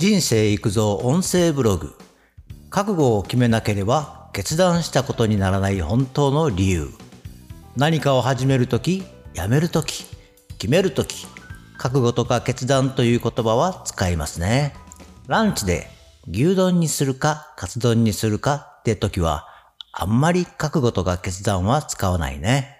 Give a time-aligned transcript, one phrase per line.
[0.00, 1.92] 人生育造音声ブログ。
[2.70, 6.90] 覚悟を決めなければ決断したことにならない本当の理由。
[7.76, 9.02] 何かを始めるとき
[9.34, 10.04] やめるとき
[10.56, 11.26] 決めるとき
[11.78, 14.72] 覚悟とか決断という言葉は使いますね。
[15.26, 15.88] ランチで
[16.30, 19.48] 牛丼にするかカツ丼にするかって時は
[19.92, 22.76] あんまり覚悟とか決断は使わないね。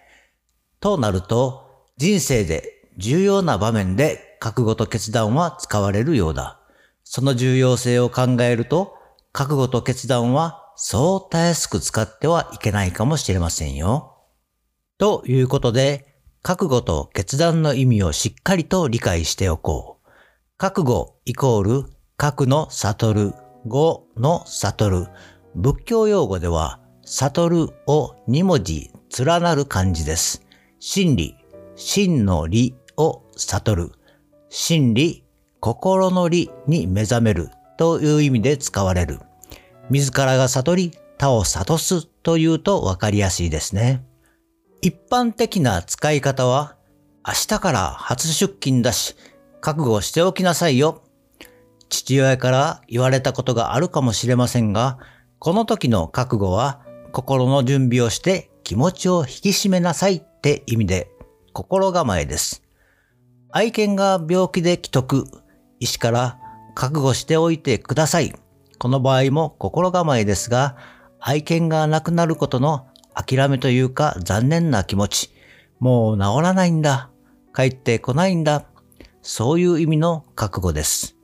[0.78, 6.57] となると人生で重要な場面で覚悟と決断は使われるようだ。
[7.10, 8.94] その重要性を考えると、
[9.32, 14.18] 覚悟と決断はそうたやすく使ってはいけないかもしれませんよ。
[14.98, 20.08] ということで、覚悟と決断の意味をしっかりと理解しておこう。
[20.58, 21.84] 覚悟イコール、
[22.18, 23.32] 覚の悟る、
[23.66, 25.06] 語の悟る。
[25.54, 30.44] 仏教用語では、悟るを2文字連なる漢字です。
[30.78, 31.38] 真理、
[31.74, 33.92] 真の理を悟る。
[34.50, 35.24] 真理、
[35.60, 39.20] 心の理に目覚めるという意味で使われる。
[39.90, 44.04] 自らが悟り、他を悟すというとわかりやすいですね。
[44.82, 46.76] 一般的な使い方は、
[47.26, 49.16] 明日から初出勤だし、
[49.60, 51.02] 覚悟しておきなさいよ。
[51.88, 54.98] 父親から言われたことがあるかもしれませんが、
[55.38, 56.80] この時の覚悟は
[57.12, 61.10] 心の準備をして気持ちを引き締めなさいって意味で
[61.52, 62.62] 心構えです。
[63.50, 65.24] 愛犬が病気で既得、
[65.80, 66.38] 医師から
[66.74, 68.32] 覚悟しておいてください。
[68.78, 70.76] この場合も心構えですが、
[71.20, 75.30] 愛犬が亡くなることの諦めというか残念な気持ち、
[75.80, 77.10] もう治らないんだ、
[77.54, 78.64] 帰ってこないんだ、
[79.22, 81.16] そういう意味の覚悟です。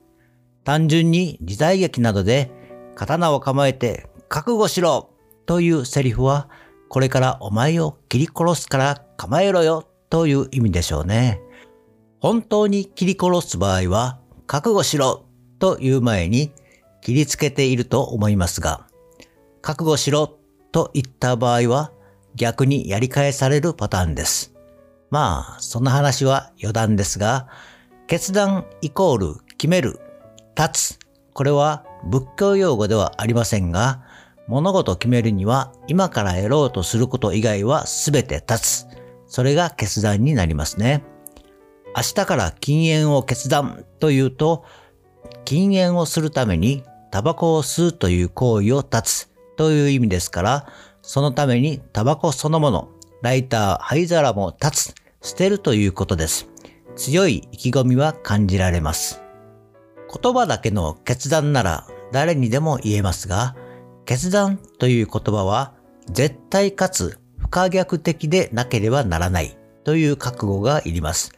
[0.63, 2.51] 単純に時代劇などで
[2.95, 5.11] 刀を構えて覚悟しろ
[5.45, 6.49] というセリフは、
[6.89, 11.41] これからお前を切り殺すから構えろよという意味でしょうね。
[12.19, 15.25] 本当に切り殺す場合は、覚悟しろ
[15.59, 16.51] という前に
[17.01, 18.87] 切りつけていると思いますが、
[19.61, 20.37] 覚悟しろ
[20.71, 21.91] と言った場合は
[22.35, 24.53] 逆にやり返されるパターンです。
[25.09, 27.47] まあ、その話は余談ですが、
[28.07, 29.99] 決断イコール決める、
[30.57, 30.99] 立つ。
[31.33, 34.03] これは仏教用語ではありませんが、
[34.47, 38.87] 物事を決めるには今からやろうとすること以外は全て立つ。
[39.27, 41.03] それが決断になりますね。
[41.95, 44.65] 明日から禁煙を決断というと、
[45.45, 50.67] 禁煙をするためにタバコを吸うという行為を断つという意味ですから、
[51.01, 52.89] そのためにタバコそのもの、
[53.21, 56.49] ライター、灰皿も断つ、捨てるということです。
[56.97, 59.21] 強い意気込みは感じられます。
[60.21, 63.55] 言葉だけの決断なら誰にでも言えますが、
[64.05, 65.73] 決断という言葉は
[66.11, 71.31] 絶対かつ不可逆的でなければならないという覚悟がいります。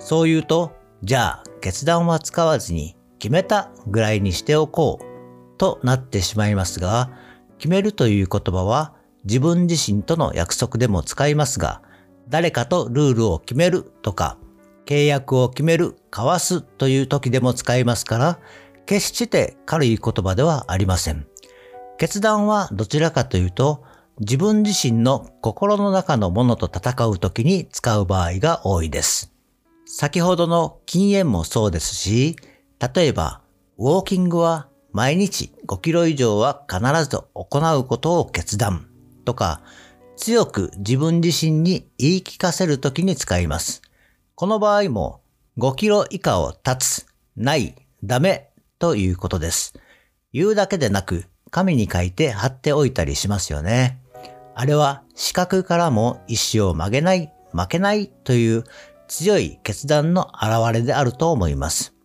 [0.00, 0.72] そう言うと、
[1.04, 7.10] じゃあ決断は使わずに決めたぐらいにしておこうとなってしまいますが、
[7.58, 8.94] 決めるという言葉は
[9.24, 11.82] 自分自身との約束でも使いますが、
[12.28, 14.38] 誰かとルールを決めるとか、
[14.86, 18.38] 契約を決める、交わすという時でも使いますから、
[18.86, 21.26] 決して軽い言葉ではありません。
[21.98, 23.84] 決断はどちらかというと、
[24.20, 29.32] 自分自身の心の中のものと戦う時に使う場合が多いです。
[29.92, 32.36] 先ほどの禁煙もそうですし、
[32.94, 33.40] 例えば、
[33.76, 36.80] ウォーキングは毎日5キロ以上は必
[37.10, 38.86] ず行うことを決断
[39.24, 39.62] とか、
[40.16, 43.82] 強く自分自身に言い聞かせるときに使います。
[44.36, 45.22] この場合も
[45.58, 47.74] 5キロ以下を立つ、ない、
[48.04, 49.74] ダメということです。
[50.32, 53.98] 言うだけでなく、紙に書いて貼っておいたりしますよね。
[54.54, 58.62] あれは視覚からも意志を曲げない、負けないという
[59.10, 61.96] 強い決断の表れであると思います。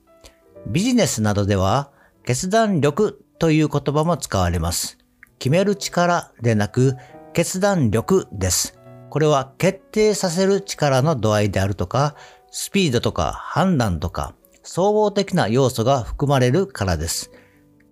[0.66, 1.92] ビジネスなどでは
[2.24, 4.98] 決断力という言葉も使われます。
[5.38, 6.96] 決める力でなく
[7.34, 8.80] 決断力です。
[9.12, 12.16] これは決定させる力の度合いであるとか、
[12.50, 14.34] スピードとか判断とか、
[14.64, 17.30] 総合的な要素が含まれるからです。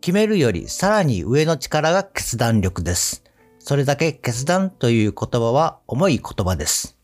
[0.01, 3.23] 決めるよりさらに上の力が決断力です。
[3.59, 6.97] それだけ決断という言葉は重い言葉です。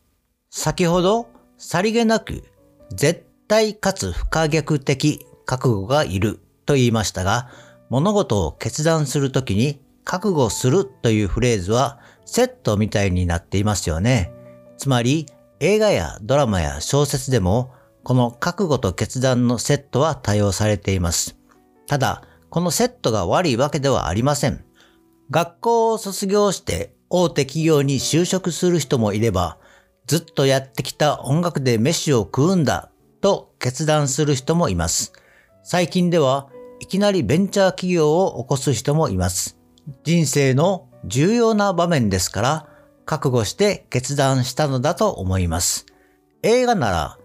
[0.50, 1.28] 先ほど
[1.62, 2.42] さりげなく
[2.90, 7.50] 絶対かつ不可逆的覚悟がいると言いましたが、
[7.90, 14.32] 物事を決断するときに覚悟するというフレーズはセットみたいになっていますよね。
[14.78, 15.26] つまり
[15.60, 17.74] 映画やドラマや小説でも
[18.04, 21.36] この覚悟と決断のセットは多用されています。
[21.86, 24.64] ただ、このセットが悪いわけではありません。
[25.30, 29.58] 学校を卒業して大手企業に就職する人もいれば、
[30.10, 32.90] ずっとやってきた音楽で飯を食うんだ
[33.20, 35.12] と決断する人もいます。
[35.62, 36.48] 最近では、
[36.80, 39.56] いきなりベンチャー企業を起こす人もいます。
[40.02, 42.68] 人生の重要な場面ですから、
[43.04, 45.86] 覚悟して決断したのだと思います。
[46.42, 47.18] 映画なら、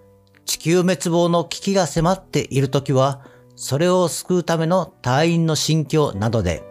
[0.45, 6.61] 地球滅亡の危機が迫っている時は、それを救うための隊員の心境などで、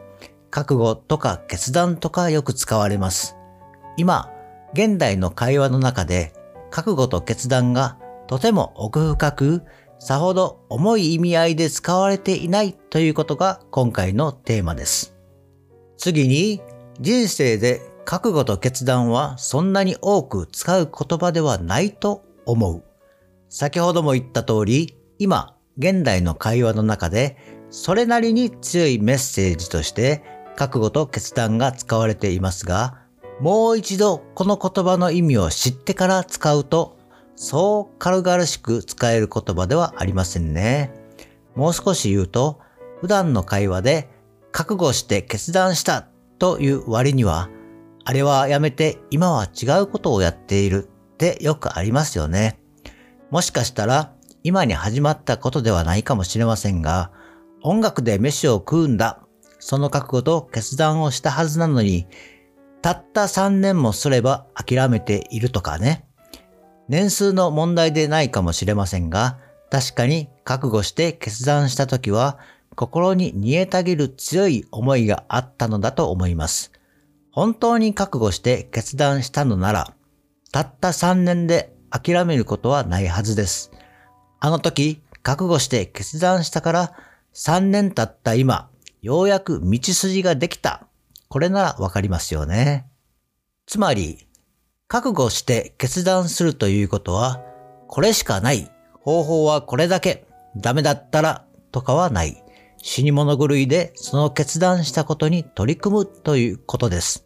[0.53, 3.35] 覚悟とか決断とかよく使われます。
[3.97, 4.31] 今、
[4.75, 6.33] 現代の会話の中で、
[6.71, 9.63] 覚悟と決断がとても奥深く、
[9.99, 15.17] さほど重い意味合いで使われていないということが今回のテーマです。
[15.97, 16.61] 次に、
[17.01, 22.83] 人生で覚悟と決断はそんなに多く使う言葉ではないと思う。
[23.49, 27.37] 先ほども言った通り、今、現代の会話の中で、
[27.71, 30.23] それなりに強いメッセージとして、
[30.57, 33.04] 覚悟と決断が使われていますが、
[33.45, 36.97] もう一度この言葉の意味を知ってから使うと、
[37.37, 40.95] そう軽々しく使える言葉ではありませんね。
[41.55, 42.59] もう少し言うと、
[43.03, 44.09] 普段の会話で
[44.51, 46.09] 覚悟して決断した
[46.39, 47.51] という割には、
[48.05, 52.59] あれはやめて今は違うことをやっているってよくありますよね。
[53.31, 57.13] もしかしたら今に始まったことではないかもしれませんが、
[57.63, 59.21] 音楽で飯を食うんだ。
[59.59, 62.07] その覚悟と決断をしたはずなのに、
[62.85, 66.05] たった3年もすれば諦めているとかね。
[66.91, 69.39] 年数の問題でないかもしれませんが、
[69.71, 72.39] 確かに覚悟して決断した時は
[72.77, 76.73] 心に煮えたぎる強い思いがあったのだと思います。
[77.31, 79.95] 本当に覚悟して決断したのなら、
[80.53, 83.73] たった3年で諦めることはないはずです。
[84.41, 86.93] あの時、覚悟して決断したから
[87.33, 88.69] 3年経った今、
[89.01, 90.87] ようやく道筋ができた。
[91.29, 92.87] これならわかりますよね。
[93.67, 94.29] つまり、
[94.89, 97.41] 覚悟して決断するということは、
[97.89, 98.71] これしかない。
[99.01, 100.27] 方法はこれだけ。
[100.57, 102.45] ダメだったら、とかはない。
[102.87, 107.25] 死に物狂いでその決断したことに取り組むということです。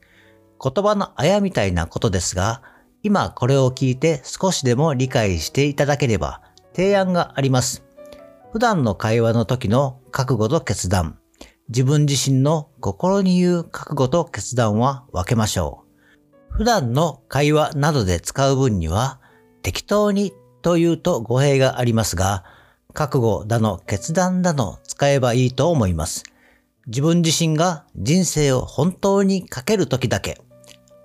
[0.62, 2.62] 言葉のあやみたいなことですが、
[3.02, 6.42] 今これを聞いて少しでも理解していただければ
[6.74, 7.84] 提案があります。
[8.52, 11.18] 普段の会話の時の覚悟と決断、
[11.68, 16.56] 自分自身の心に言う覚悟と決断は分けましょう。
[16.56, 19.20] 普段の会話などで使う分には
[19.62, 20.32] 適当に
[20.62, 22.44] というと語弊がありますが、
[22.94, 26.24] 覚悟だの決断だの使えばいいと思います。
[26.86, 30.40] 自分自身が人生を本当にかける時だけ、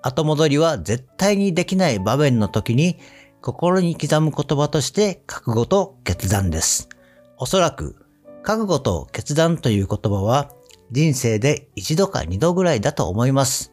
[0.00, 2.98] 後戻りは絶対にできない場面の時に
[3.42, 6.88] 心に刻む言葉として覚悟と決断です。
[7.36, 8.03] おそらく
[8.44, 10.50] 覚悟と決断という言葉は
[10.90, 13.72] 人生で一度か二度ぐらいだと思います。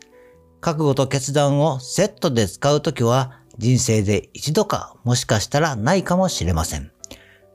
[0.62, 6.90] 覚悟と決断をセットで使うときは人生で一度かもしかしたらないかもしれません。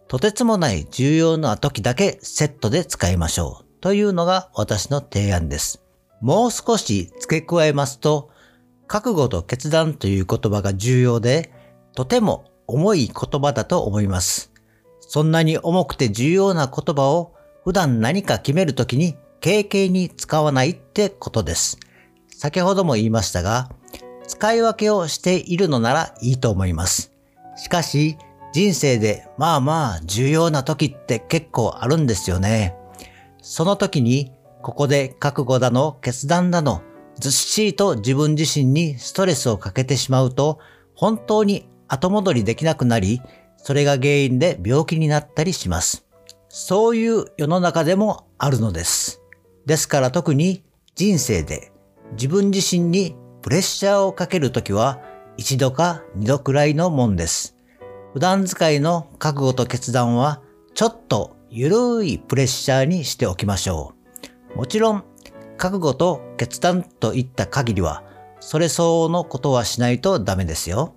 [0.09, 5.83] とてつもない重要な時だけセットで使いましょうというのが私の提案です。
[6.21, 8.31] もう少し付け加えますと、
[8.89, 11.51] 覚悟と決断という言葉が重要で、
[11.95, 14.53] とても重い言葉だと思います。
[15.07, 21.79] そんなに重くて重要な言葉を普段何か決めるときに経験に使わないってことです。
[22.29, 23.71] 先ほども言いましたが、
[24.27, 27.13] 使い分けをしているのならいいと思います。
[27.57, 28.19] しかし、
[28.53, 32.75] 人生でまあまあ重要な時って結構あるんですよね。
[33.43, 34.33] その時に
[34.63, 36.83] ここで覚悟だの決断だの
[37.21, 40.59] ずっしりと自分自身にストレスをかけてしまうと
[40.95, 43.23] 本当に後戻りできなくなり
[43.67, 46.07] それが原因で病気になったりします。
[46.49, 49.21] そういう世の中でもあるのです。
[49.67, 50.63] ですから特に
[50.95, 51.73] 人生で
[52.13, 55.01] 自分自身にプレッシャーをかけるときは
[55.37, 57.57] 一度か二度くらいのもんです。
[58.13, 60.43] 普段使いの覚悟と決断は
[60.75, 63.95] ちょっとゆるいプレッシャーにしておきましょ
[64.55, 64.59] う。
[64.59, 65.05] もちろん、
[65.57, 68.05] 覚悟と決断といった限りは、
[68.39, 70.95] それ相応のことはしないとダメですよ。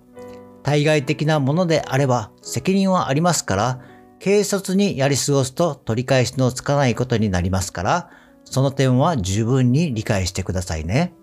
[0.62, 3.80] 対外的なものであれば責任はありますから、
[4.22, 8.10] 軽率にやり過ごすと取り返しのつかないことになりますから、
[8.44, 11.14] その点は十分に理解してくださいね。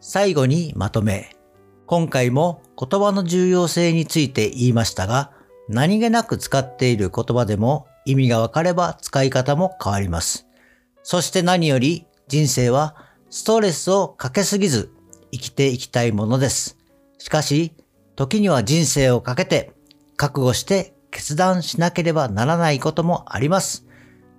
[0.00, 1.36] 最後にまとめ。
[1.86, 5.30] 今回も言葉の重要性について言いましたが、
[5.68, 10.46] 何気なく使っている言葉でも意味がわかれば使い方も変わります。
[11.02, 12.96] そして何より人生は
[13.30, 14.90] ストレスをかけすぎず
[15.30, 16.76] 生きていきたいものです。
[17.18, 17.72] しかし、
[18.16, 19.72] 時には人生をかけて
[20.16, 23.86] 覚悟して決断しなければならないこともあります。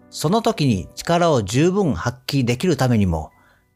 [0.10, 3.32] その時に力を十分発揮できるためにも、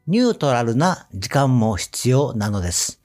[0.07, 3.01] ニュートラルな時間も必要なのです。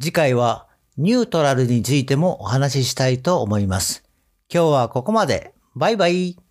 [0.00, 0.66] 次回は
[0.98, 4.04] ニュートラルについてもお話ししたいと思います。
[4.52, 5.54] 今日はここまで。
[5.74, 6.41] バイバイ。